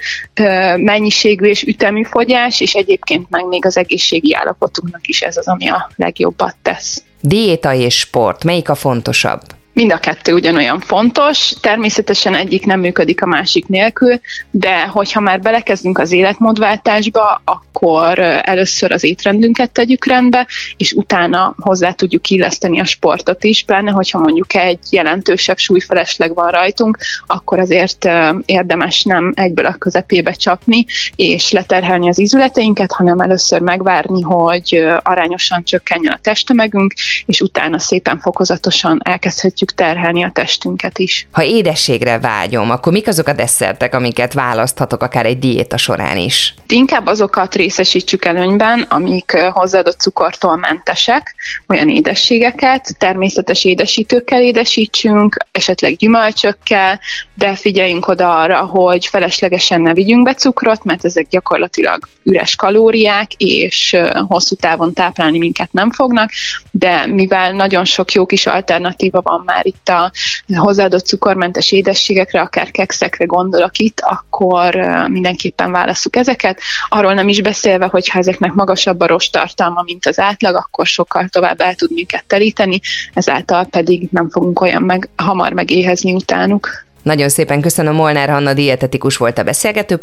mennyiségű 0.76 1.46
és 1.46 1.63
ütemű 1.63 2.04
fogyás, 2.04 2.62
és 2.62 2.74
egyébként 2.74 3.30
meg 3.30 3.46
még 3.46 3.65
az 3.65 3.78
egészségi 3.78 4.36
állapotunknak 4.36 5.08
is 5.08 5.22
ez 5.22 5.38
az, 5.38 5.48
ami 5.48 5.68
a 5.68 5.89
legjobbat 5.96 6.56
tesz. 6.62 7.04
Diéta 7.22 7.74
és 7.74 8.00
sport, 8.00 8.44
melyik 8.44 8.70
a 8.70 8.76
fontosabb? 8.76 9.41
Mind 9.76 9.92
a 9.92 9.98
kettő 9.98 10.34
ugyanolyan 10.34 10.80
fontos, 10.80 11.54
természetesen 11.62 12.36
egyik 12.36 12.66
nem 12.66 12.80
működik 12.80 13.22
a 13.22 13.26
másik 13.26 13.68
nélkül, 13.68 14.20
de 14.52 14.86
hogyha 14.86 15.20
már 15.20 15.42
belekezdünk 15.42 15.98
az 15.98 16.12
életmódváltásba, 16.12 17.42
akkor 17.46 18.20
először 18.20 18.92
az 18.92 19.04
étrendünket 19.04 19.72
tegyük 19.72 20.06
rendbe, 20.06 20.48
és 20.78 20.92
utána 20.92 21.56
hozzá 21.58 21.92
tudjuk 21.92 22.30
illeszteni 22.30 22.80
a 22.80 22.86
sportot 22.86 23.44
is, 23.44 23.64
pláne 23.64 23.92
hogyha 23.92 24.20
mondjuk 24.20 24.54
egy 24.54 24.80
jelentősebb 24.90 25.58
súlyfelesleg 25.58 26.34
van 26.34 26.52
rajtunk, 26.52 26.98
akkor 27.28 27.60
azért 27.60 28.10
érdemes 28.46 29.04
nem 29.04 29.34
egyből 29.36 29.66
a 29.66 29.74
közepébe 29.74 30.32
csapni, 30.32 30.86
és 31.16 31.52
leterhelni 31.52 32.10
az 32.10 32.20
ízületeinket, 32.20 32.92
hanem 32.92 33.20
először 33.20 33.62
megvárni, 33.62 34.22
hogy 34.22 34.86
arányosan 35.04 35.64
csökkenjen 35.64 36.14
a 36.14 36.20
testtömegünk, 36.22 36.94
és 37.26 37.42
utána 37.42 37.80
szépen 37.80 38.20
fokozatosan 38.20 39.00
elkezdhetjük 39.04 39.64
elkezdjük 39.65 39.73
terhelni 39.73 40.23
a 40.23 40.32
testünket 40.34 40.99
is. 40.99 41.28
Ha 41.32 41.43
édességre 41.43 42.19
vágyom, 42.19 42.69
akkor 42.71 42.91
mik 42.91 43.08
azok 43.08 43.28
a 43.28 43.34
desszertek, 43.34 43.93
amiket 43.93 44.34
választhatok 44.34 45.01
akár 45.04 45.25
egy 45.25 45.39
diéta 45.39 45.78
során 45.78 46.17
is? 46.17 46.54
Inkább 46.67 47.08
azokat 47.08 47.56
részesítsük 47.56 48.25
előnyben, 48.25 48.86
amik 48.89 49.32
hozzáadott 49.32 49.99
cukortól 49.99 50.56
mentesek, 50.58 51.36
olyan 51.67 51.89
édességeket, 51.89 52.97
természetes 52.97 53.65
édesítőkkel 53.65 54.41
édesítsünk, 54.41 55.38
esetleg 55.51 55.95
gyümölcsökkel, 55.95 56.99
de 57.34 57.56
figyeljünk 57.56 58.08
oda 58.08 58.39
arra, 58.39 58.65
hogy 58.65 59.06
feleslegesen 59.06 59.82
ne 59.82 59.93
vigyünk 59.93 60.23
be 60.23 60.34
cukrot, 60.34 60.84
mert 60.84 61.06
ezek 61.06 61.28
gyakorlatilag 61.30 62.08
üres 62.23 62.56
kalóriák, 62.56 63.34
és 63.38 63.97
hosszú 64.28 64.56
távon 64.56 64.93
táplálni 64.93 65.38
minket 65.38 65.71
nem 65.71 65.91
fognak, 65.91 66.30
de 66.71 67.06
mivel 67.06 67.51
nagyon 67.51 67.86
sok 67.86 68.12
jó 68.12 68.25
kis 68.25 68.45
alternatíva 68.45 69.21
van 69.21 69.43
már 69.45 69.55
itt 69.62 69.89
a 69.89 70.12
hozzáadott 70.56 71.06
cukormentes 71.06 71.72
édességekre, 71.72 72.41
akár 72.41 72.72
kekszekre 72.72 73.26
gondolok 73.26 73.78
itt, 73.78 74.00
akkor 74.00 74.76
mindenképpen 75.08 75.72
válaszuk 75.72 76.15
ezeket. 76.15 76.60
Arról 76.89 77.13
nem 77.13 77.28
is 77.28 77.41
beszélve, 77.41 77.86
hogy 77.86 78.10
ha 78.10 78.20
ezeknek 78.20 78.54
magasabb 78.54 79.00
a 79.00 79.06
tartalma, 79.32 79.82
mint 79.82 80.06
az 80.06 80.20
átlag, 80.20 80.56
akkor 80.56 80.86
sokkal 80.86 81.28
tovább 81.28 81.62
el 81.62 81.76
tud 81.76 81.91
minket 81.94 82.26
telíteni, 82.28 82.80
ezáltal 83.13 83.65
pedig 83.65 84.08
nem 84.12 84.30
fogunk 84.30 84.62
olyan 84.62 84.84
meg, 84.84 85.10
hamar 85.15 85.52
megéhezni 85.52 86.13
utánuk. 86.13 86.85
Nagyon 87.06 87.30
szépen 87.30 87.62
köszönöm, 87.62 87.94
Molnár 87.96 88.30
Hanna 88.30 88.54
dietetikus 88.54 89.18
volt 89.18 89.38
a 89.38 89.44
beszélgető 89.44 89.96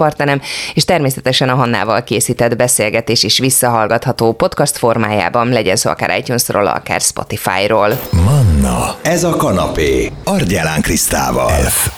és 0.75 0.85
természetesen 0.85 1.49
a 1.49 1.55
Hannával 1.55 2.05
készített 2.05 2.57
beszélgetés 2.57 3.23
is 3.23 3.38
visszahallgatható 3.38 4.33
podcast 4.33 4.77
formájában, 4.77 5.49
legyen 5.49 5.77
szó 5.77 5.91
akár 5.91 6.19
iTunes-ról, 6.19 6.67
akár 6.67 7.01
Spotify-ról. 7.01 8.01
Manna, 8.11 8.97
ez 9.03 9.25
a 9.25 9.37
kanapé, 9.37 10.12
Argyelán 10.25 10.81
Krisztával. 10.81 11.51
F. 11.51 11.91